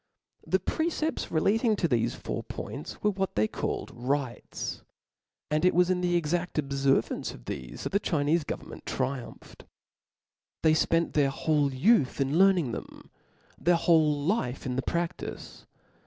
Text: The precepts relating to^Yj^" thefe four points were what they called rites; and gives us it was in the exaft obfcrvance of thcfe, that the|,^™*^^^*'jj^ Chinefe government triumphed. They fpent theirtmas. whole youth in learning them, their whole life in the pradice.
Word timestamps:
The 0.47 0.57
precepts 0.59 1.29
relating 1.29 1.75
to^Yj^" 1.75 1.89
thefe 2.07 2.15
four 2.15 2.41
points 2.41 3.03
were 3.03 3.11
what 3.11 3.35
they 3.35 3.47
called 3.47 3.91
rites; 3.93 4.81
and 5.51 5.61
gives 5.61 5.69
us 5.69 5.69
it 5.69 5.77
was 5.77 5.89
in 5.91 6.01
the 6.01 6.19
exaft 6.19 6.53
obfcrvance 6.53 7.35
of 7.35 7.45
thcfe, 7.45 7.83
that 7.83 7.91
the|,^™*^^^*'jj^ 7.91 8.01
Chinefe 8.39 8.47
government 8.47 8.87
triumphed. 8.87 9.65
They 10.63 10.73
fpent 10.73 11.11
theirtmas. 11.11 11.27
whole 11.43 11.71
youth 11.71 12.19
in 12.19 12.39
learning 12.39 12.71
them, 12.71 13.11
their 13.59 13.75
whole 13.75 14.23
life 14.23 14.65
in 14.65 14.75
the 14.75 14.81
pradice. 14.81 15.65